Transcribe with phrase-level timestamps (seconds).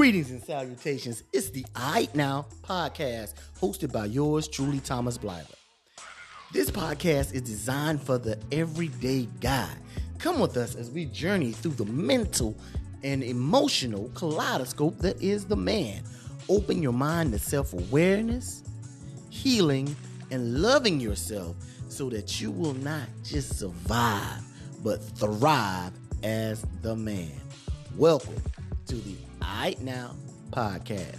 [0.00, 1.24] Greetings and salutations.
[1.30, 5.54] It's the I Now podcast hosted by yours truly, Thomas Blyther.
[6.54, 9.68] This podcast is designed for the everyday guy.
[10.18, 12.56] Come with us as we journey through the mental
[13.02, 16.02] and emotional kaleidoscope that is the man.
[16.48, 18.62] Open your mind to self awareness,
[19.28, 19.94] healing,
[20.30, 21.56] and loving yourself
[21.90, 24.40] so that you will not just survive,
[24.82, 25.92] but thrive
[26.22, 27.32] as the man.
[27.98, 28.40] Welcome
[28.90, 30.16] to the I Now
[30.50, 31.16] podcast.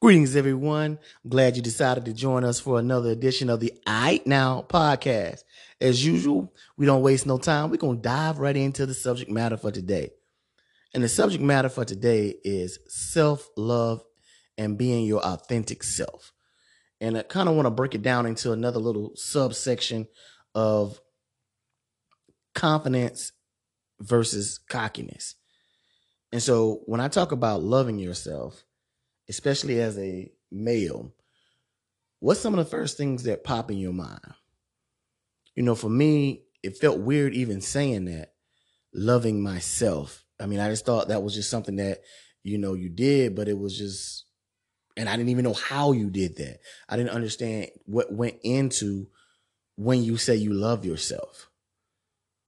[0.00, 0.98] Greetings, everyone.
[1.24, 5.44] I'm glad you decided to join us for another edition of the I Now podcast.
[5.80, 7.70] As usual, we don't waste no time.
[7.70, 10.10] We're going to dive right into the subject matter for today.
[10.98, 14.02] And the subject matter for today is self love
[14.56, 16.32] and being your authentic self.
[17.00, 20.08] And I kind of want to break it down into another little subsection
[20.56, 21.00] of
[22.52, 23.30] confidence
[24.00, 25.36] versus cockiness.
[26.32, 28.64] And so when I talk about loving yourself,
[29.28, 31.14] especially as a male,
[32.18, 34.34] what's some of the first things that pop in your mind?
[35.54, 38.32] You know, for me, it felt weird even saying that,
[38.92, 40.24] loving myself.
[40.40, 42.00] I mean, I just thought that was just something that,
[42.42, 44.24] you know, you did, but it was just,
[44.96, 46.58] and I didn't even know how you did that.
[46.88, 49.08] I didn't understand what went into
[49.76, 51.50] when you say you love yourself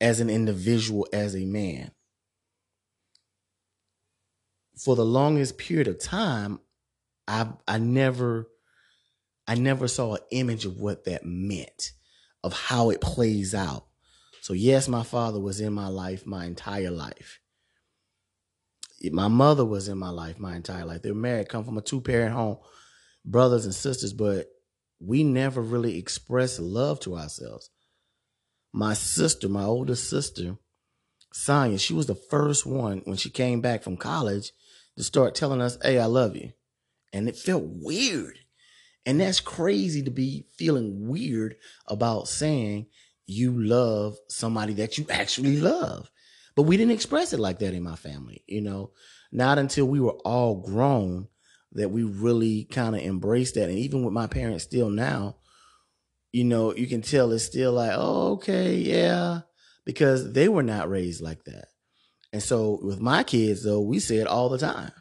[0.00, 1.92] as an individual, as a man.
[4.76, 6.60] For the longest period of time,
[7.28, 8.48] I I never
[9.46, 11.92] I never saw an image of what that meant,
[12.42, 13.86] of how it plays out.
[14.40, 17.40] So yes, my father was in my life my entire life.
[19.10, 21.02] My mother was in my life my entire life.
[21.02, 22.58] They were married, come from a two-parent home,
[23.24, 24.48] brothers and sisters, but
[25.00, 27.70] we never really expressed love to ourselves.
[28.72, 30.58] My sister, my older sister,
[31.32, 34.52] Sonia, she was the first one when she came back from college
[34.96, 36.52] to start telling us, "Hey, I love you."
[37.12, 38.38] and it felt weird.
[39.06, 41.56] And that's crazy to be feeling weird
[41.86, 42.86] about saying
[43.26, 46.10] you love somebody that you actually love.
[46.60, 48.90] But we didn't express it like that in my family, you know,
[49.32, 51.26] not until we were all grown
[51.72, 53.70] that we really kind of embraced that.
[53.70, 55.36] And even with my parents still now,
[56.32, 59.40] you know, you can tell it's still like, oh, okay, yeah,
[59.86, 61.68] because they were not raised like that.
[62.30, 64.92] And so with my kids, though, we say it all the time.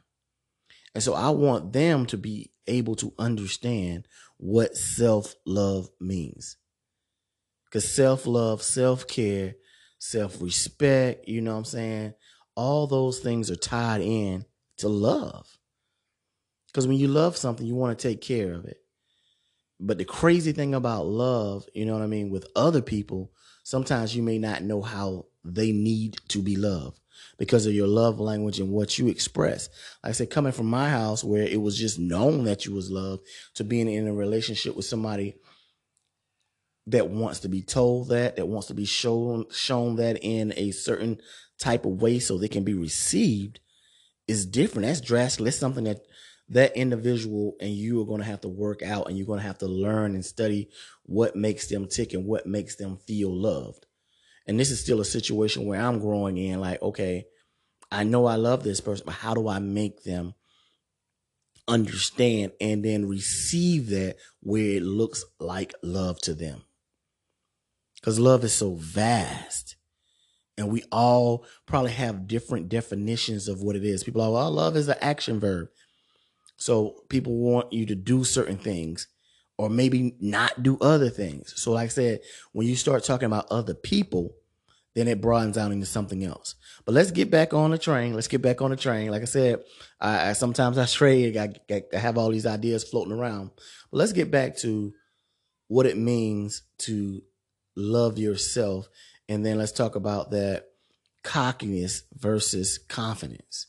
[0.95, 6.55] And so I want them to be able to understand what self love means.
[7.65, 9.55] Because self love, self care,
[9.99, 12.13] self respect, you know what I'm saying?
[12.55, 14.45] All those things are tied in
[14.77, 15.47] to love.
[16.67, 18.77] Because when you love something, you want to take care of it.
[19.79, 23.31] But the crazy thing about love, you know what I mean, with other people,
[23.63, 26.99] sometimes you may not know how they need to be loved
[27.37, 29.69] because of your love language and what you express.
[30.03, 32.91] Like I said, coming from my house where it was just known that you was
[32.91, 33.23] loved
[33.55, 35.35] to being in a relationship with somebody
[36.87, 40.71] that wants to be told that, that wants to be shown shown that in a
[40.71, 41.19] certain
[41.59, 43.59] type of way so they can be received
[44.27, 44.87] is different.
[44.87, 45.45] That's drastic.
[45.45, 46.01] That's something that
[46.49, 49.45] that individual and you are going to have to work out and you're going to
[49.45, 50.69] have to learn and study
[51.03, 53.85] what makes them tick and what makes them feel loved.
[54.47, 57.25] And this is still a situation where I'm growing in like, okay,
[57.91, 60.33] I know I love this person, but how do I make them
[61.67, 66.63] understand and then receive that where it looks like love to them?
[67.99, 69.75] Because love is so vast.
[70.57, 74.03] And we all probably have different definitions of what it is.
[74.03, 75.69] People are, well, love is an action verb.
[76.57, 79.07] So people want you to do certain things
[79.57, 81.53] or maybe not do other things.
[81.55, 82.19] So, like I said,
[82.53, 84.33] when you start talking about other people,
[84.95, 86.55] then it broadens out into something else.
[86.85, 88.13] But let's get back on the train.
[88.13, 89.11] Let's get back on the train.
[89.11, 89.61] Like I said,
[89.99, 91.37] I, I sometimes I stray.
[91.37, 93.51] I, I, have all these ideas floating around.
[93.91, 94.93] But let's get back to
[95.67, 97.21] what it means to
[97.79, 98.89] love yourself,
[99.27, 100.65] and then let's talk about that
[101.23, 103.67] cockiness versus confidence.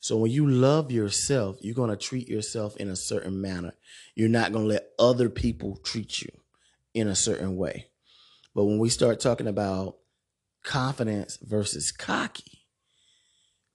[0.00, 3.74] So when you love yourself, you're going to treat yourself in a certain manner.
[4.16, 6.30] You're not going to let other people treat you
[6.92, 7.86] in a certain way.
[8.54, 9.98] But when we start talking about
[10.64, 12.66] confidence versus cocky,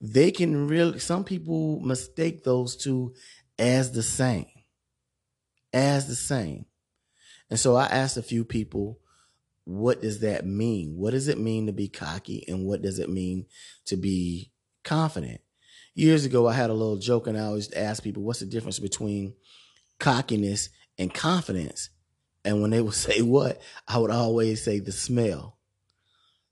[0.00, 3.14] they can really, some people mistake those two
[3.58, 4.46] as the same.
[5.72, 6.66] As the same.
[7.50, 9.00] And so I asked a few people,
[9.68, 10.96] what does that mean?
[10.96, 12.44] What does it mean to be cocky?
[12.48, 13.46] And what does it mean
[13.86, 14.50] to be
[14.84, 15.40] confident?
[15.98, 18.78] years ago, I had a little joke and I always ask people, what's the difference
[18.78, 19.34] between
[19.98, 21.90] cockiness and confidence?
[22.44, 25.58] And when they would say what, I would always say the smell.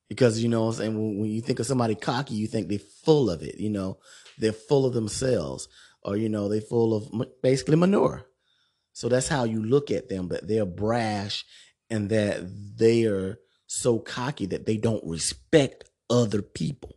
[0.09, 0.95] Because, you know I'm saying?
[0.95, 3.59] When, when you think of somebody cocky, you think they're full of it.
[3.59, 3.99] You know,
[4.39, 5.69] they're full of themselves
[6.03, 8.25] or, you know, they're full of basically manure.
[8.93, 11.45] So that's how you look at them, but they're brash
[11.91, 12.45] and that
[12.77, 16.97] they are so cocky that they don't respect other people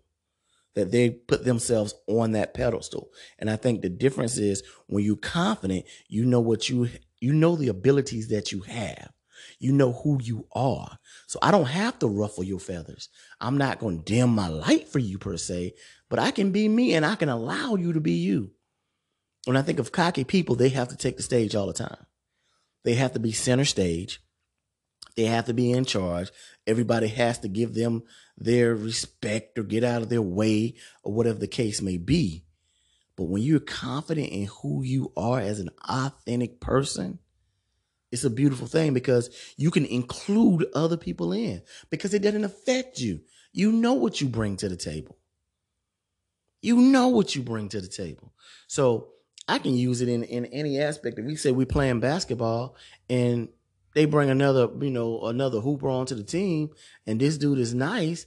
[0.76, 3.10] that they put themselves on that pedestal.
[3.38, 6.90] And I think the difference is when you're confident, you know what you
[7.20, 9.12] you know the abilities that you have.
[9.60, 10.98] You know who you are.
[11.28, 13.10] So I don't have to ruffle your feathers.
[13.42, 15.74] I'm not going to dim my light for you per se,
[16.10, 18.52] but I can be me and I can allow you to be you.
[19.46, 22.06] When I think of cocky people, they have to take the stage all the time.
[22.84, 24.22] They have to be center stage.
[25.20, 26.32] They have to be in charge.
[26.66, 28.04] Everybody has to give them
[28.38, 32.46] their respect or get out of their way or whatever the case may be.
[33.18, 37.20] But when you're confident in who you are as an authentic person,
[38.14, 43.02] it's a beautiful thing because you can include other people in because it doesn't affect
[43.02, 43.20] you.
[43.52, 45.18] You know what you bring to the table.
[46.62, 48.32] You know what you bring to the table.
[48.68, 49.10] So
[49.50, 51.20] I can use it in, in any aspect.
[51.20, 52.78] If we say we're playing basketball
[53.10, 53.50] and
[53.94, 56.70] they bring another, you know, another hooper onto the team,
[57.08, 58.26] and this dude is nice.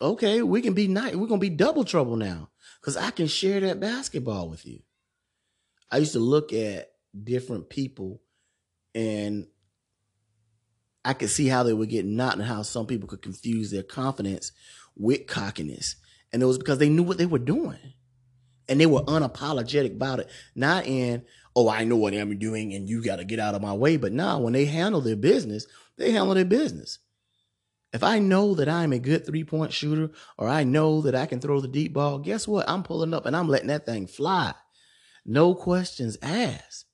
[0.00, 1.14] Okay, we can be nice.
[1.14, 2.50] We're gonna be double trouble now
[2.80, 4.80] because I can share that basketball with you.
[5.90, 6.92] I used to look at
[7.24, 8.22] different people,
[8.94, 9.46] and
[11.04, 13.82] I could see how they would get knocked, and how some people could confuse their
[13.82, 14.52] confidence
[14.96, 15.96] with cockiness,
[16.32, 17.78] and it was because they knew what they were doing,
[18.68, 20.30] and they were unapologetic about it.
[20.54, 21.24] Not in
[21.58, 23.96] oh, I know what I'm doing and you got to get out of my way.
[23.96, 25.66] But now when they handle their business,
[25.96, 27.00] they handle their business.
[27.92, 31.26] If I know that I'm a good three point shooter or I know that I
[31.26, 32.68] can throw the deep ball, guess what?
[32.68, 34.54] I'm pulling up and I'm letting that thing fly.
[35.26, 36.84] No questions asked.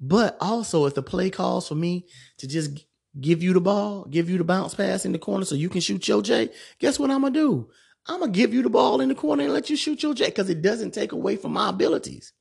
[0.00, 2.08] But also, if the play calls for me
[2.38, 2.84] to just
[3.20, 5.80] give you the ball, give you the bounce pass in the corner so you can
[5.80, 6.48] shoot your J,
[6.80, 7.70] guess what I'm going to do?
[8.06, 10.12] I'm going to give you the ball in the corner and let you shoot your
[10.12, 12.32] J because it doesn't take away from my abilities.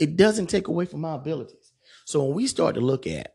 [0.00, 1.72] It doesn't take away from my abilities.
[2.04, 3.34] So when we start to look at,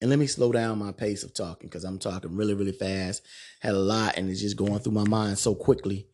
[0.00, 3.22] and let me slow down my pace of talking because I'm talking really, really fast,
[3.60, 6.08] had a lot, and it's just going through my mind so quickly.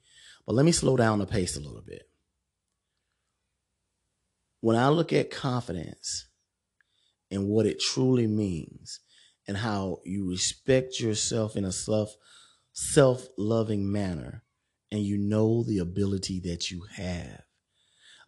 [0.44, 2.08] But let me slow down the pace a little bit.
[4.60, 6.26] When I look at confidence
[7.30, 9.00] and what it truly means,
[9.48, 12.16] and how you respect yourself in a self
[12.72, 14.42] self loving manner,
[14.90, 17.45] and you know the ability that you have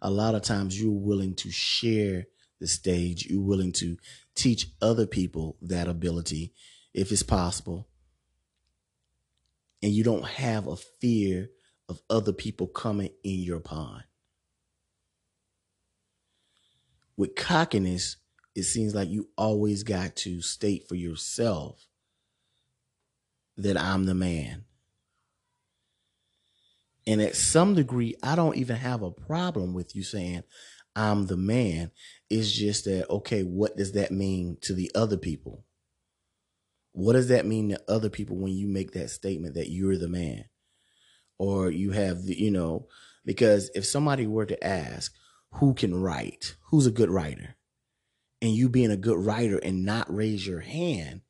[0.00, 2.26] a lot of times you're willing to share
[2.60, 3.26] the stage.
[3.26, 3.96] You're willing to
[4.34, 6.52] teach other people that ability
[6.94, 7.88] if it's possible.
[9.82, 11.50] And you don't have a fear
[11.88, 14.04] of other people coming in your pond.
[17.16, 18.16] With cockiness,
[18.54, 21.86] it seems like you always got to state for yourself
[23.56, 24.64] that I'm the man.
[27.08, 30.42] And at some degree, I don't even have a problem with you saying,
[30.94, 31.90] I'm the man.
[32.28, 35.64] It's just that, okay, what does that mean to the other people?
[36.92, 40.08] What does that mean to other people when you make that statement that you're the
[40.08, 40.44] man?
[41.38, 42.88] Or you have the, you know,
[43.24, 45.14] because if somebody were to ask
[45.52, 47.56] who can write, who's a good writer,
[48.42, 51.22] and you being a good writer and not raise your hand,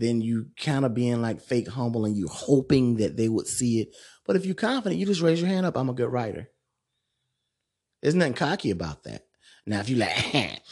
[0.00, 3.82] then you kind of being like fake humble and you hoping that they would see
[3.82, 3.88] it.
[4.26, 5.76] But if you're confident, you just raise your hand up.
[5.76, 6.48] I'm a good writer.
[8.00, 9.26] There's nothing cocky about that.
[9.66, 10.62] Now, if you like,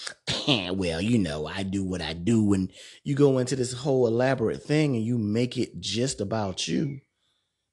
[0.48, 2.72] well, you know, I do what I do, and
[3.04, 7.00] you go into this whole elaborate thing and you make it just about you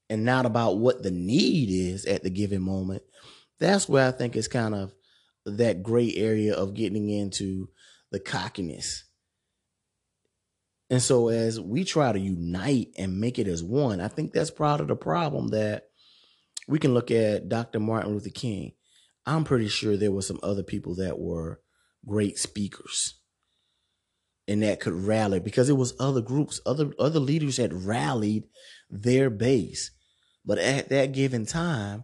[0.10, 3.02] and not about what the need is at the given moment,
[3.62, 4.94] that's where I think it's kind of
[5.46, 7.70] that gray area of getting into
[8.12, 9.05] the cockiness
[10.90, 14.52] and so as we try to unite and make it as one, I think that's
[14.52, 15.88] part of the problem that
[16.68, 17.80] we can look at Dr.
[17.80, 18.74] Martin Luther King.
[19.26, 21.60] I'm pretty sure there were some other people that were
[22.08, 23.16] great speakers
[24.48, 28.44] and that could rally because it was other groups, other other leaders had rallied
[28.90, 29.90] their base.
[30.46, 32.04] But at that given time,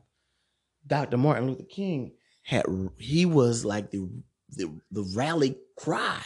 [0.87, 1.17] Dr.
[1.17, 2.65] Martin Luther King had
[2.97, 4.09] he was like the
[4.49, 6.19] the, the rally cry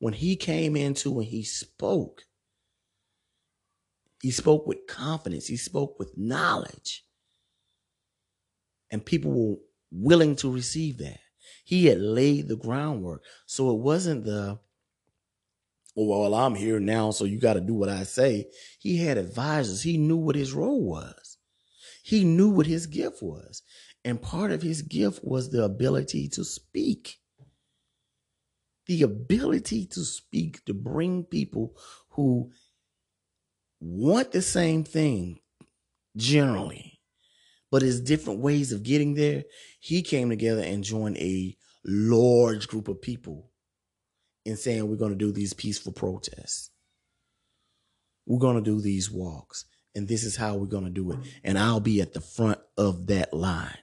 [0.00, 2.22] when he came into and he spoke,
[4.20, 7.04] he spoke with confidence, he spoke with knowledge.
[8.90, 9.56] And people were
[9.92, 11.20] willing to receive that.
[11.64, 13.22] He had laid the groundwork.
[13.46, 14.58] So it wasn't the,
[15.96, 18.48] oh, well, I'm here now, so you got to do what I say.
[18.80, 19.82] He had advisors.
[19.82, 21.38] He knew what his role was.
[22.02, 23.62] He knew what his gift was.
[24.04, 27.18] And part of his gift was the ability to speak.
[28.90, 31.76] The ability to speak, to bring people
[32.08, 32.50] who
[33.78, 35.38] want the same thing
[36.16, 36.98] generally,
[37.70, 39.44] but it's different ways of getting there.
[39.78, 43.52] He came together and joined a large group of people
[44.44, 46.70] in saying we're going to do these peaceful protests.
[48.26, 51.18] We're going to do these walks, and this is how we're going to do it.
[51.44, 53.78] And I'll be at the front of that line.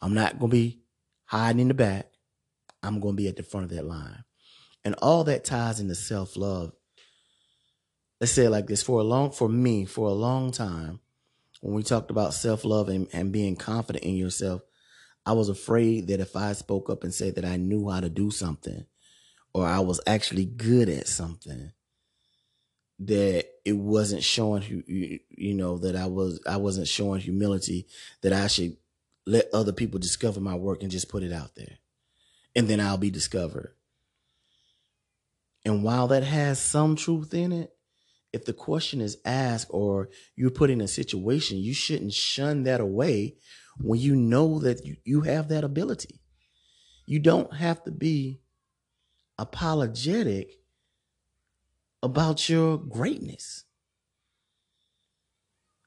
[0.00, 0.82] I'm not going to be
[1.24, 2.11] hiding in the back.
[2.82, 4.24] I'm going to be at the front of that line.
[4.84, 6.72] And all that ties into self love.
[8.20, 11.00] Let's say it like this for a long, for me, for a long time,
[11.60, 14.62] when we talked about self love and, and being confident in yourself,
[15.24, 18.08] I was afraid that if I spoke up and said that I knew how to
[18.08, 18.84] do something
[19.54, 21.72] or I was actually good at something,
[22.98, 27.86] that it wasn't showing you, you know, that I was, I wasn't showing humility,
[28.22, 28.76] that I should
[29.26, 31.78] let other people discover my work and just put it out there.
[32.54, 33.74] And then I'll be discovered.
[35.64, 37.72] And while that has some truth in it,
[38.32, 42.80] if the question is asked or you're put in a situation, you shouldn't shun that
[42.80, 43.36] away
[43.78, 46.20] when you know that you, have that ability.
[47.06, 48.40] You don't have to be
[49.38, 50.60] apologetic
[52.02, 53.64] about your greatness.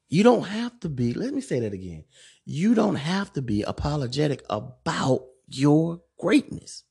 [0.07, 2.05] You don't have to be, let me say that again.
[2.45, 6.83] You don't have to be apologetic about your greatness.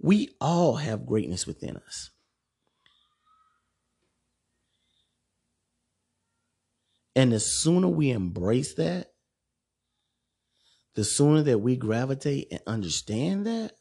[0.00, 2.10] We all have greatness within us.
[7.16, 9.12] And the sooner we embrace that,
[10.94, 13.72] the sooner that we gravitate and understand that,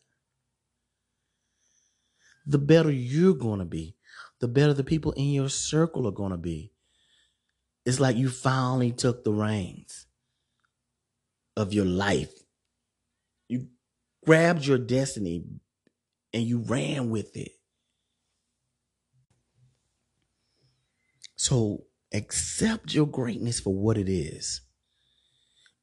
[2.45, 3.95] the better you're going to be.
[4.39, 6.73] The better the people in your circle are going to be.
[7.85, 10.05] It's like you finally took the reins
[11.55, 12.42] of your life.
[14.25, 15.43] Grabbed your destiny
[16.33, 17.51] and you ran with it.
[21.35, 24.61] So accept your greatness for what it is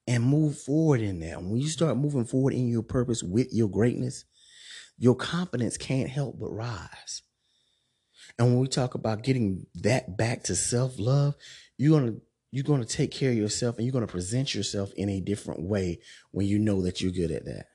[0.06, 1.42] and move forward in that.
[1.42, 4.24] When you start moving forward in your purpose with your greatness,
[4.98, 7.22] your confidence can't help but rise.
[8.38, 11.34] And when we talk about getting that back to self-love,
[11.76, 12.20] you're going to
[12.52, 15.20] you're going to take care of yourself and you're going to present yourself in a
[15.20, 16.00] different way
[16.32, 17.66] when you know that you're good at that.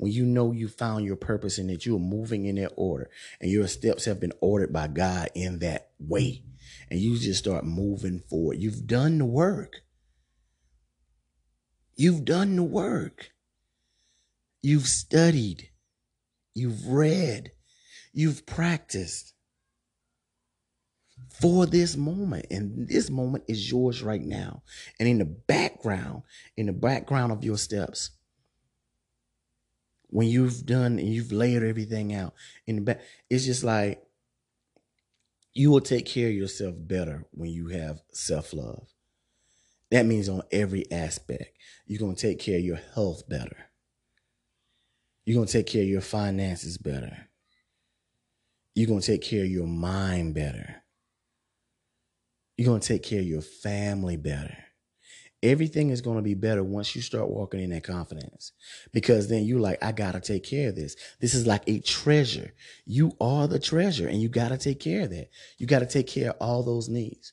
[0.00, 3.50] When you know you found your purpose and that you're moving in that order and
[3.50, 6.42] your steps have been ordered by God in that way.
[6.90, 8.62] And you just start moving forward.
[8.62, 9.82] You've done the work.
[11.96, 13.32] You've done the work.
[14.62, 15.68] You've studied.
[16.54, 17.52] You've read.
[18.14, 19.34] You've practiced
[21.42, 22.46] for this moment.
[22.50, 24.62] And this moment is yours right now.
[24.98, 26.22] And in the background,
[26.56, 28.12] in the background of your steps,
[30.10, 32.34] when you've done and you've layered everything out
[32.66, 34.02] in the back, it's just like
[35.54, 38.88] you will take care of yourself better when you have self love.
[39.90, 41.56] That means on every aspect.
[41.86, 43.56] You're going to take care of your health better.
[45.24, 47.28] You're going to take care of your finances better.
[48.74, 50.82] You're going to take care of your mind better.
[52.56, 54.56] You're going to take care of your family better.
[55.42, 58.52] Everything is going to be better once you start walking in that confidence
[58.92, 60.96] because then you like, I got to take care of this.
[61.20, 62.52] This is like a treasure.
[62.84, 65.30] You are the treasure and you got to take care of that.
[65.56, 67.32] You got to take care of all those needs.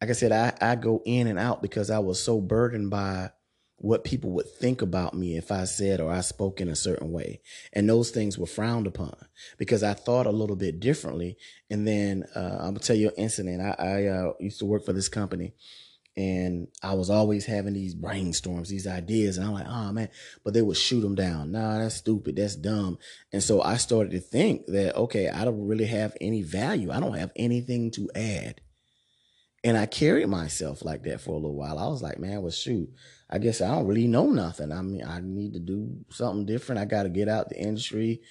[0.00, 3.30] Like I said, I, I go in and out because I was so burdened by
[3.78, 7.12] what people would think about me if I said or I spoke in a certain
[7.12, 7.42] way.
[7.74, 9.14] And those things were frowned upon
[9.58, 11.36] because I thought a little bit differently.
[11.68, 13.60] And then uh, I'm gonna tell you an incident.
[13.60, 15.52] I, I uh, used to work for this company
[16.16, 20.08] and I was always having these brainstorms, these ideas, and I'm like, oh man,
[20.44, 21.52] but they would shoot them down.
[21.52, 22.98] Nah, that's stupid, that's dumb.
[23.32, 26.90] And so I started to think that, okay, I don't really have any value.
[26.90, 28.62] I don't have anything to add.
[29.62, 31.78] And I carried myself like that for a little while.
[31.78, 32.88] I was like, man, well, shoot,
[33.28, 34.72] I guess I don't really know nothing.
[34.72, 36.80] I mean, I need to do something different.
[36.80, 38.22] I got to get out the industry.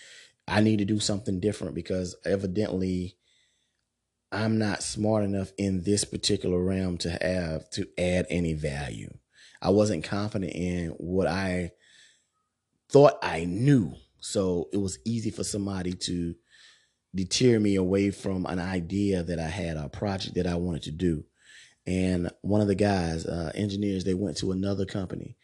[0.48, 3.18] I need to do something different because evidently
[4.32, 9.14] I'm not smart enough in this particular realm to have to add any value.
[9.62, 11.72] I wasn't confident in what I
[12.90, 13.94] thought I knew.
[14.20, 16.36] So it was easy for somebody to
[17.14, 20.92] deter me away from an idea that I had, a project that I wanted to
[20.92, 21.24] do
[21.88, 25.38] and one of the guys, uh, engineers, they went to another company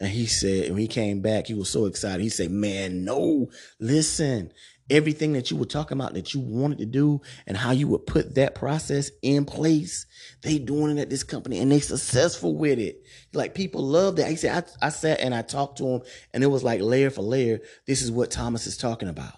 [0.00, 2.22] And he said, when he came back, he was so excited.
[2.22, 4.52] He said, Man, no, listen,
[4.90, 8.06] everything that you were talking about that you wanted to do and how you would
[8.06, 10.06] put that process in place,
[10.42, 13.02] they doing it at this company and they successful with it.
[13.32, 14.28] Like people love that.
[14.28, 16.02] He said, I, I sat and I talked to him
[16.32, 17.60] and it was like layer for layer.
[17.86, 19.34] This is what Thomas is talking about.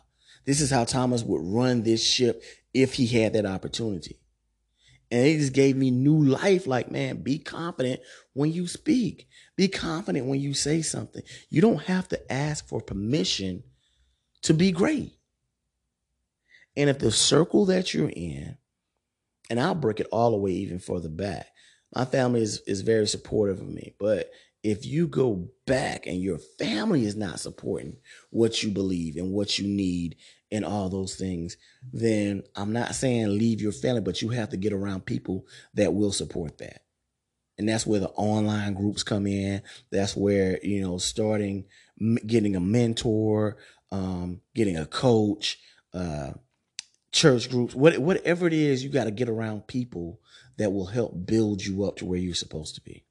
[0.46, 2.42] This is how Thomas would run this ship
[2.72, 4.18] if he had that opportunity.
[5.10, 6.66] And it just gave me new life.
[6.66, 8.00] Like, man, be confident
[8.32, 9.26] when you speak.
[9.56, 11.22] Be confident when you say something.
[11.48, 13.64] You don't have to ask for permission
[14.42, 15.12] to be great.
[16.76, 18.56] And if the circle that you're in,
[19.48, 21.48] and I'll break it all the way even further back,
[21.94, 23.94] my family is, is very supportive of me.
[23.98, 24.30] But
[24.62, 27.96] if you go back and your family is not supporting
[28.30, 30.16] what you believe and what you need
[30.52, 31.56] and all those things,
[31.92, 35.94] then I'm not saying leave your family, but you have to get around people that
[35.94, 36.82] will support that.
[37.58, 39.62] And that's where the online groups come in.
[39.90, 41.64] That's where, you know, starting,
[42.26, 43.56] getting a mentor,
[43.90, 45.58] um, getting a coach,
[45.92, 46.32] uh,
[47.12, 50.20] church groups, what, whatever it is, you got to get around people
[50.58, 53.04] that will help build you up to where you're supposed to be.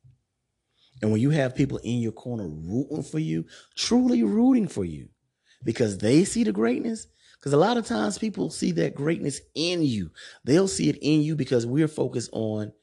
[1.01, 5.09] And when you have people in your corner rooting for you, truly rooting for you
[5.63, 9.81] because they see the greatness, because a lot of times people see that greatness in
[9.81, 10.11] you.
[10.43, 12.73] They'll see it in you because we're focused on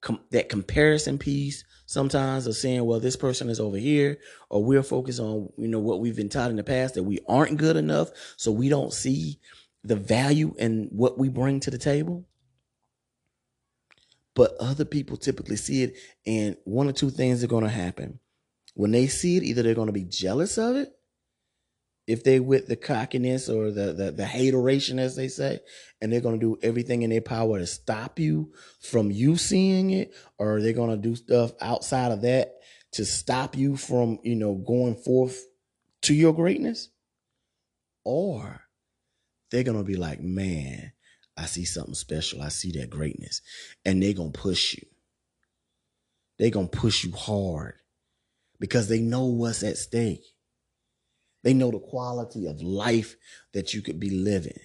[0.00, 4.18] com- that comparison piece sometimes of saying, well, this person is over here,
[4.50, 7.18] or we're focused on, you know, what we've been taught in the past that we
[7.28, 8.10] aren't good enough.
[8.36, 9.40] So we don't see
[9.88, 12.26] the value and what we bring to the table.
[14.34, 18.20] But other people typically see it, and one or two things are going to happen.
[18.74, 20.92] When they see it, either they're going to be jealous of it,
[22.06, 25.58] if they with the cockiness or the, the, the hateration, as they say,
[26.00, 29.90] and they're going to do everything in their power to stop you from you seeing
[29.90, 32.54] it, or they're going to do stuff outside of that
[32.92, 35.44] to stop you from, you know, going forth
[36.02, 36.90] to your greatness,
[38.04, 38.62] or
[39.50, 40.92] they're going to be like, man,
[41.36, 42.42] I see something special.
[42.42, 43.40] I see that greatness.
[43.84, 44.86] And they're going to push you.
[46.38, 47.74] They're going to push you hard
[48.60, 50.24] because they know what's at stake.
[51.44, 53.16] They know the quality of life
[53.54, 54.58] that you could be living.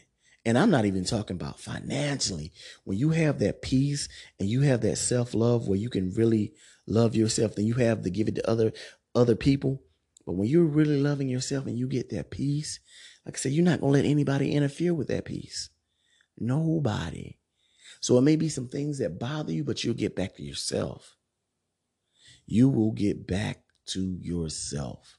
[0.45, 2.51] And I'm not even talking about financially.
[2.83, 6.53] When you have that peace and you have that self-love where you can really
[6.85, 8.73] love yourself, then you have to give it to other
[9.15, 9.81] other people.
[10.25, 12.79] But when you're really loving yourself and you get that peace,
[13.25, 15.69] like I said, you're not gonna let anybody interfere with that peace.
[16.37, 17.37] Nobody.
[18.01, 21.15] So it may be some things that bother you, but you'll get back to yourself.
[22.45, 25.17] You will get back to yourself.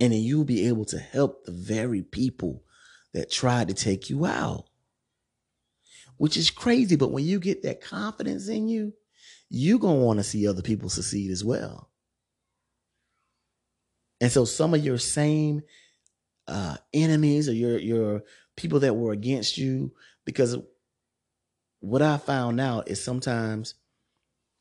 [0.00, 2.64] And then you'll be able to help the very people
[3.12, 4.66] that tried to take you out.
[6.16, 8.92] Which is crazy, but when you get that confidence in you,
[9.48, 11.90] you're going to want to see other people succeed as well.
[14.24, 15.60] And so some of your same
[16.48, 18.22] uh, enemies or your your
[18.56, 19.92] people that were against you,
[20.24, 20.56] because
[21.80, 23.74] what I found out is sometimes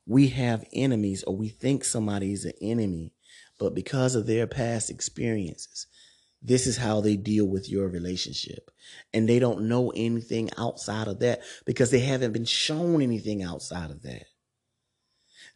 [0.06, 3.14] we have enemies or we think somebody is an enemy
[3.60, 5.88] but because of their past experiences,
[6.42, 8.70] this is how they deal with your relationship.
[9.14, 13.92] And they don't know anything outside of that because they haven't been shown anything outside
[13.92, 14.26] of that.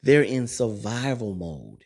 [0.01, 1.83] They're in survival mode,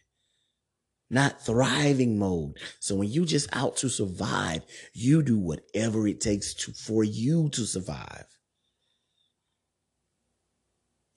[1.12, 2.58] not thriving mode.
[2.80, 7.50] So when you just out to survive, you do whatever it takes to, for you
[7.50, 8.26] to survive.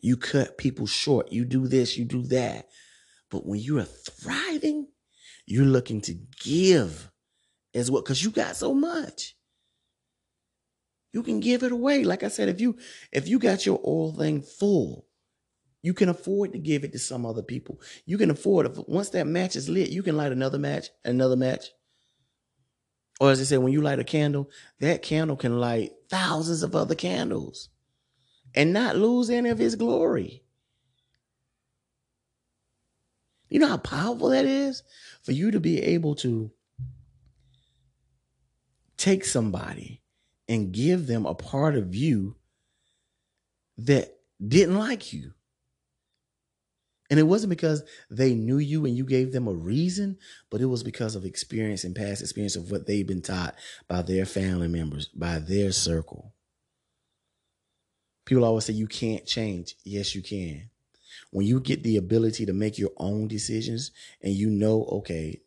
[0.00, 1.32] You cut people short.
[1.32, 2.68] You do this, you do that.
[3.30, 4.88] But when you are thriving,
[5.46, 7.10] you're looking to give
[7.74, 9.36] as well because you got so much.
[11.12, 12.02] You can give it away.
[12.04, 12.76] Like I said, if you
[13.12, 15.06] if you got your oil thing full,
[15.84, 17.78] you can afford to give it to some other people.
[18.06, 18.88] You can afford it.
[18.88, 21.66] Once that match is lit, you can light another match, another match.
[23.20, 24.48] Or as I said, when you light a candle,
[24.80, 27.68] that candle can light thousands of other candles
[28.54, 30.42] and not lose any of its glory.
[33.50, 34.82] You know how powerful that is?
[35.22, 36.50] For you to be able to
[38.96, 40.00] take somebody
[40.48, 42.36] and give them a part of you
[43.76, 44.16] that
[44.48, 45.34] didn't like you.
[47.10, 50.16] And it wasn't because they knew you and you gave them a reason,
[50.50, 53.54] but it was because of experience and past experience of what they've been taught
[53.88, 56.32] by their family members, by their circle.
[58.24, 59.76] People always say you can't change.
[59.84, 60.70] Yes, you can
[61.34, 63.90] when you get the ability to make your own decisions
[64.22, 65.40] and you know, okay,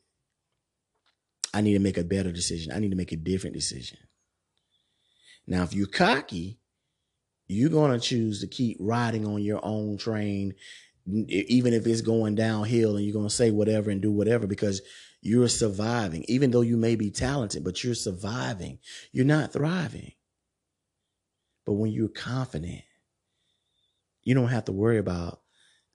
[1.53, 2.73] I need to make a better decision.
[2.73, 3.97] I need to make a different decision.
[5.47, 6.59] Now, if you're cocky,
[7.47, 10.55] you're going to choose to keep riding on your own train,
[11.07, 14.81] even if it's going downhill and you're going to say whatever and do whatever because
[15.21, 16.25] you're surviving.
[16.27, 18.79] Even though you may be talented, but you're surviving.
[19.11, 20.11] You're not thriving.
[21.65, 22.81] But when you're confident,
[24.23, 25.41] you don't have to worry about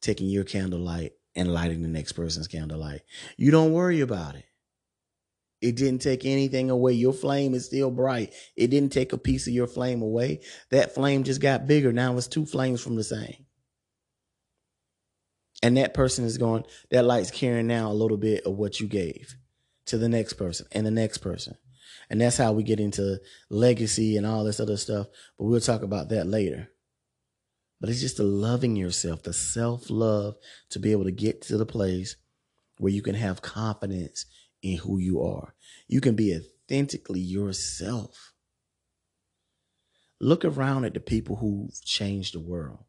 [0.01, 3.03] taking your candlelight and lighting the next person's candlelight.
[3.37, 4.45] You don't worry about it.
[5.61, 6.93] It didn't take anything away.
[6.95, 8.35] Your flame is still bright.
[8.57, 10.41] It didn't take a piece of your flame away.
[10.71, 11.93] That flame just got bigger.
[11.93, 13.47] Now it's two flames from the same.
[15.63, 18.89] And that person is going, that light's carrying now a little bit of what you
[18.89, 19.37] gave
[19.87, 21.57] to the next person and the next person.
[22.11, 25.07] And that's how we get into legacy and all this other stuff.
[25.39, 26.69] But we'll talk about that later.
[27.81, 30.37] But it's just the loving yourself, the self love
[30.71, 32.17] to be able to get to the place
[32.79, 34.27] where you can have confidence
[34.63, 35.55] in who you are.
[35.89, 38.33] You can be authentically yourself.
[40.21, 42.85] Look around at the people who've changed the world.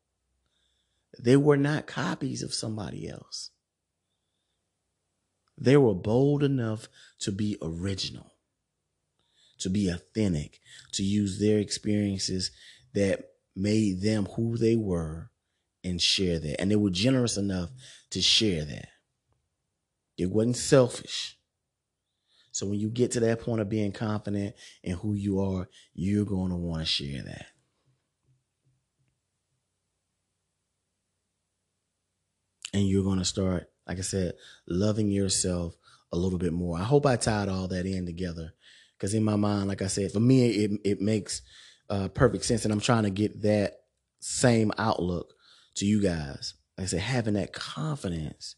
[1.20, 3.52] They were not copies of somebody else.
[5.58, 6.88] They were bold enough
[7.20, 8.32] to be original,
[9.60, 10.60] to be authentic,
[10.94, 12.52] to use their experiences
[12.94, 15.30] that made them who they were
[15.84, 16.60] and share that.
[16.60, 17.70] And they were generous enough
[18.12, 18.88] to share that.
[20.18, 21.38] It wasn't selfish.
[22.52, 26.26] So when you get to that point of being confident in who you are, you're
[26.26, 27.48] going to want to share that.
[32.74, 34.34] And you're going to start, like I said,
[34.68, 35.76] loving yourself
[36.12, 36.78] a little bit more.
[36.78, 38.54] I hope I tied all that in together.
[38.98, 41.42] Because in my mind, like I said, for me, it, it makes
[41.90, 42.64] uh, perfect sense.
[42.64, 43.82] And I'm trying to get that
[44.20, 45.34] same outlook
[45.76, 46.54] to you guys.
[46.78, 48.56] Like I said, having that confidence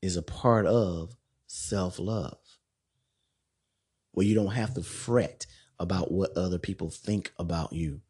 [0.00, 1.14] is a part of
[1.46, 2.38] self love
[4.12, 5.46] where you don't have to fret
[5.78, 8.00] about what other people think about you.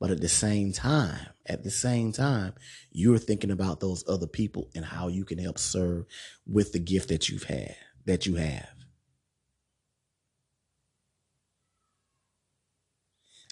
[0.00, 2.54] But at the same time, at the same time,
[2.90, 6.06] you're thinking about those other people and how you can help serve
[6.46, 8.68] with the gift that you've had, that you have.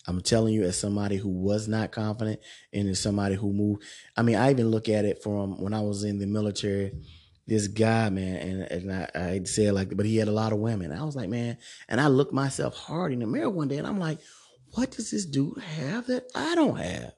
[0.08, 2.40] I'm telling you, as somebody who was not confident
[2.72, 3.82] and as somebody who moved,
[4.16, 6.92] I mean, I even look at it from when I was in the military
[7.46, 10.52] this guy, man, and, and I, I say it like, but he had a lot
[10.52, 10.92] of women.
[10.92, 11.56] I was like, man,
[11.88, 14.18] and I looked myself hard in the mirror one day and I'm like,
[14.76, 17.14] what does this dude have that I don't have?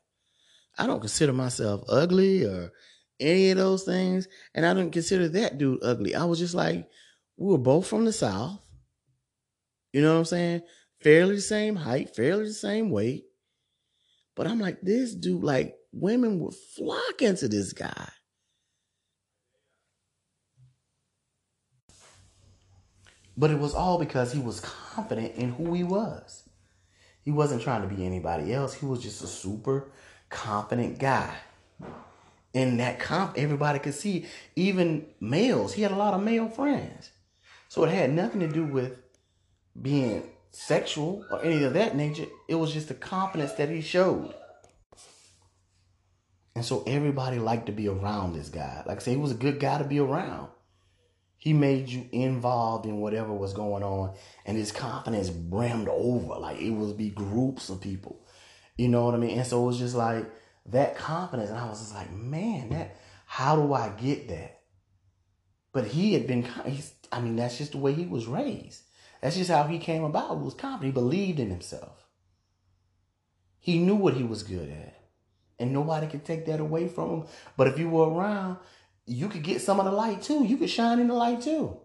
[0.78, 2.70] I don't consider myself ugly or
[3.18, 4.28] any of those things.
[4.54, 6.14] And I didn't consider that dude ugly.
[6.14, 6.88] I was just like,
[7.36, 8.60] we were both from the South.
[9.92, 10.62] You know what I'm saying?
[11.02, 13.24] Fairly the same height, fairly the same weight.
[14.36, 18.08] But I'm like, this dude, like, women would flock into this guy.
[23.36, 26.47] But it was all because he was confident in who he was.
[27.28, 28.72] He wasn't trying to be anybody else.
[28.72, 29.90] He was just a super
[30.30, 31.34] confident guy.
[32.54, 34.24] And that comp, everybody could see,
[34.56, 35.74] even males.
[35.74, 37.10] He had a lot of male friends.
[37.68, 39.02] So it had nothing to do with
[39.82, 42.24] being sexual or any of that nature.
[42.48, 44.32] It was just the confidence that he showed.
[46.54, 48.84] And so everybody liked to be around this guy.
[48.86, 50.48] Like I say, he was a good guy to be around.
[51.48, 56.34] He made you involved in whatever was going on, and his confidence brimmed over.
[56.34, 58.20] Like it was be groups of people.
[58.76, 59.38] You know what I mean?
[59.38, 60.30] And so it was just like
[60.66, 61.48] that confidence.
[61.48, 64.60] And I was just like, man, that how do I get that?
[65.72, 68.82] But he had been, he's, I mean, that's just the way he was raised.
[69.22, 70.36] That's just how he came about.
[70.36, 70.94] He was confident.
[70.94, 72.04] He believed in himself.
[73.58, 75.00] He knew what he was good at.
[75.58, 77.24] And nobody could take that away from him.
[77.56, 78.58] But if you were around,
[79.08, 80.44] you could get some of the light too.
[80.44, 81.78] You could shine in the light too.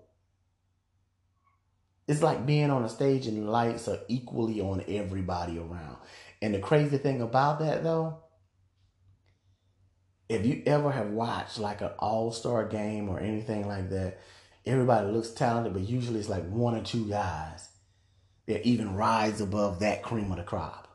[2.08, 5.98] It's like being on a stage and the lights are equally on everybody around.
[6.42, 8.20] And the crazy thing about that though,
[10.28, 14.20] if you ever have watched like an all-star game or anything like that,
[14.66, 17.70] everybody looks talented, but usually it's like one or two guys
[18.48, 20.90] that even rise above that cream of the crop.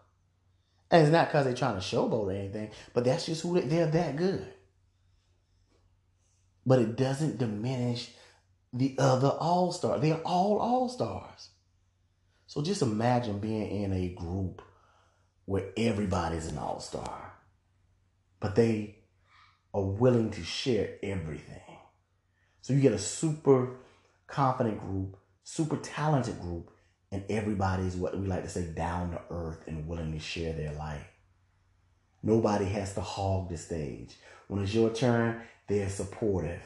[0.90, 3.66] And it's not because they're trying to showboat or anything, but that's just who they,
[3.66, 4.52] they're that good
[6.68, 8.10] but it doesn't diminish
[8.74, 10.02] the other all stars.
[10.02, 11.48] They're all all stars.
[12.46, 14.60] So just imagine being in a group
[15.46, 17.32] where everybody's an all star,
[18.38, 18.98] but they
[19.72, 21.62] are willing to share everything.
[22.60, 23.76] So you get a super
[24.26, 26.70] confident group, super talented group,
[27.10, 30.74] and everybody's what we like to say down to earth and willing to share their
[30.74, 31.06] life.
[32.22, 34.16] Nobody has to hog the stage.
[34.48, 36.62] When it's your turn, they're supportive.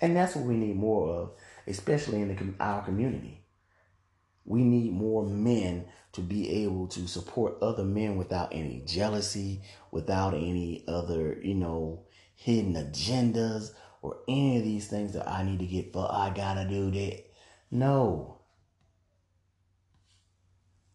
[0.00, 1.30] And that's what we need more of,
[1.66, 3.44] especially in the, our community.
[4.44, 10.34] We need more men to be able to support other men without any jealousy, without
[10.34, 15.66] any other, you know, hidden agendas or any of these things that I need to
[15.66, 17.24] get for I gotta do that.
[17.70, 18.38] No.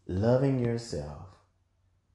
[0.06, 1.26] Loving yourself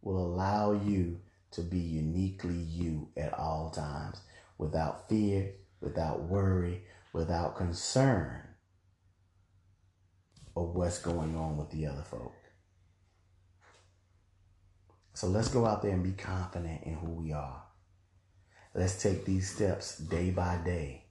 [0.01, 1.19] will allow you
[1.51, 4.21] to be uniquely you at all times
[4.57, 8.41] without fear, without worry, without concern
[10.55, 12.33] of what's going on with the other folk.
[15.13, 17.63] So let's go out there and be confident in who we are.
[18.73, 21.05] Let's take these steps day by day.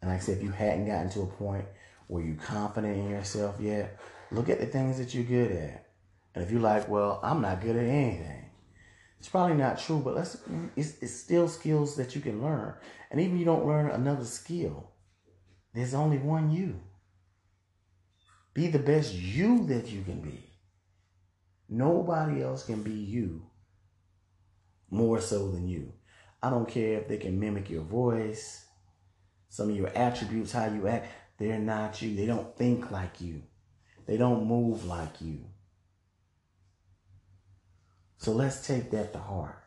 [0.00, 1.64] And like I said, if you hadn't gotten to a point
[2.06, 3.98] where you're confident in yourself yet,
[4.30, 5.86] look at the things that you're good at.
[6.34, 8.47] And if you're like, well, I'm not good at anything,
[9.18, 10.36] it's probably not true, but let's
[10.76, 12.74] it's, it's still skills that you can learn.
[13.10, 14.90] And even you don't learn another skill,
[15.74, 16.80] there's only one you.
[18.54, 20.42] Be the best you that you can be.
[21.68, 23.42] Nobody else can be you
[24.90, 25.92] more so than you.
[26.42, 28.64] I don't care if they can mimic your voice,
[29.48, 31.08] some of your attributes, how you act.
[31.38, 32.16] They're not you.
[32.16, 33.42] They don't think like you.
[34.06, 35.44] They don't move like you.
[38.18, 39.62] So let's take that to heart.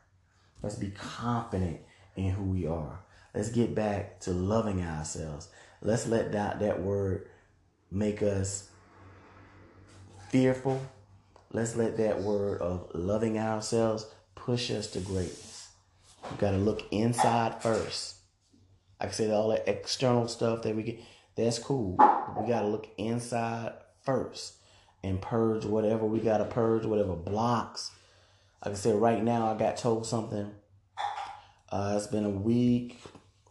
[0.62, 1.80] Let's be confident
[2.16, 3.00] in who we are.
[3.34, 5.48] Let's get back to loving ourselves.
[5.82, 7.30] Let's let that, that word
[7.90, 8.70] make us
[10.30, 10.82] fearful.
[11.52, 15.70] Let's let that word of loving ourselves push us to greatness.
[16.30, 18.16] We got to look inside first.
[19.00, 21.00] I said, all that external stuff that we get,
[21.36, 21.96] that's cool.
[22.40, 24.56] we got to look inside first
[25.04, 27.92] and purge whatever we got to purge, whatever blocks
[28.64, 30.52] like I said, right now I got told something.
[31.70, 33.00] Uh, it's been a week,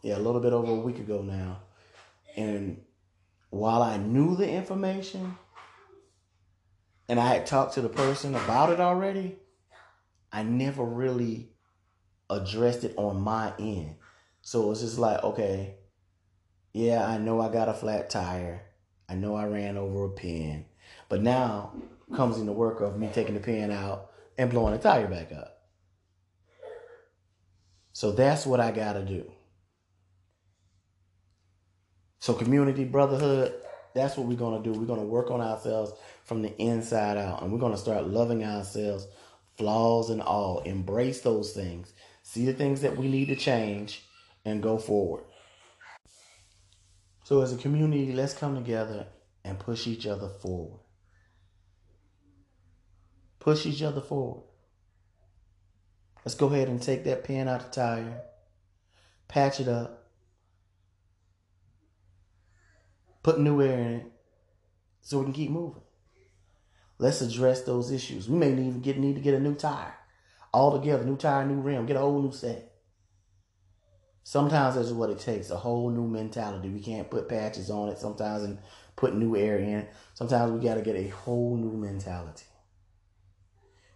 [0.03, 1.63] yeah, a little bit over a week ago now.
[2.37, 2.81] And
[3.49, 5.35] while I knew the information
[7.09, 9.37] and I had talked to the person about it already,
[10.31, 11.49] I never really
[12.29, 13.95] addressed it on my end.
[14.41, 15.75] So it was just like, okay,
[16.73, 18.61] yeah, I know I got a flat tire.
[19.09, 20.65] I know I ran over a pin.
[21.09, 21.73] But now
[22.15, 24.10] comes in the work of me taking the pin out
[24.41, 25.59] and blowing the tire back up.
[27.93, 29.31] So that's what I got to do.
[32.19, 33.53] So, community, brotherhood,
[33.93, 34.77] that's what we're going to do.
[34.77, 35.91] We're going to work on ourselves
[36.23, 37.41] from the inside out.
[37.41, 39.07] And we're going to start loving ourselves,
[39.57, 40.59] flaws and all.
[40.59, 41.93] Embrace those things.
[42.23, 44.03] See the things that we need to change
[44.45, 45.23] and go forward.
[47.23, 49.07] So, as a community, let's come together
[49.43, 50.80] and push each other forward.
[53.41, 54.43] Push each other forward.
[56.23, 58.21] Let's go ahead and take that pin out the tire,
[59.27, 60.07] patch it up,
[63.23, 64.11] put new air in it
[65.01, 65.81] so we can keep moving.
[66.99, 68.29] Let's address those issues.
[68.29, 69.95] We may even get need to get a new tire.
[70.53, 72.71] All together, new tire, new rim, get a whole new set.
[74.23, 76.69] Sometimes that's what it takes, a whole new mentality.
[76.69, 78.59] We can't put patches on it sometimes and
[78.95, 79.87] put new air in.
[80.13, 82.43] Sometimes we got to get a whole new mentality.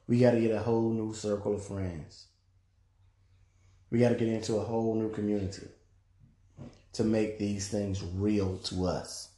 [0.07, 2.27] We got to get a whole new circle of friends.
[3.89, 5.67] We got to get into a whole new community
[6.93, 9.29] to make these things real to us.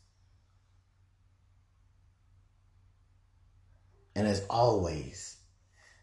[4.15, 5.37] And as always,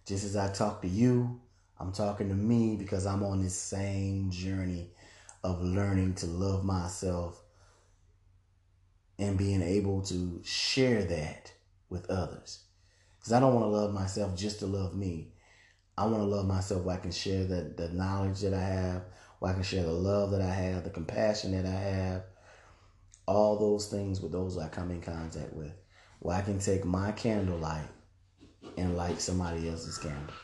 [0.07, 1.41] just as I talk to you,
[1.79, 4.91] I'm talking to me because I'm on this same journey
[5.43, 7.43] of learning to love myself
[9.19, 11.53] and being able to share that
[11.89, 12.64] with others.
[13.25, 15.29] Because I don't want to love myself just to love me.
[15.97, 19.05] I want to love myself where I can share the, the knowledge that I have,
[19.39, 22.25] where I can share the love that I have, the compassion that I have,
[23.27, 25.73] all those things with those I come in contact with.
[26.19, 27.89] Where I can take my candlelight
[28.77, 30.35] and light somebody else's candle.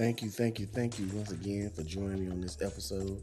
[0.00, 3.20] Thank you, thank you, thank you once again for joining me on this episode.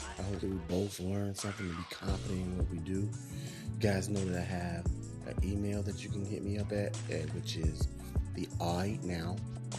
[0.00, 3.00] I hope that we both learn something to be confident in what we do.
[3.00, 4.86] You guys know that I have
[5.26, 7.88] an email that you can hit me up at, at which is
[8.36, 9.34] the I Now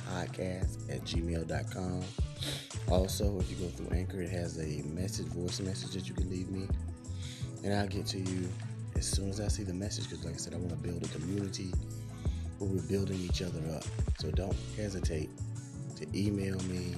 [0.09, 2.01] podcast at gmail.com.
[2.89, 6.29] Also, if you go through Anchor, it has a message, voice message that you can
[6.29, 6.67] leave me.
[7.63, 8.49] And I'll get to you
[8.97, 11.01] as soon as I see the message because, like I said, I want to build
[11.01, 11.71] a community
[12.57, 13.85] where we're building each other up.
[14.19, 15.29] So don't hesitate
[16.01, 16.95] to email me,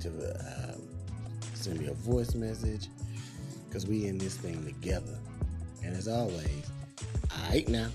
[0.00, 0.80] to um,
[1.54, 2.88] send me a voice message,
[3.68, 5.18] because we in this thing together.
[5.84, 6.70] And as always,
[7.30, 7.88] I right now.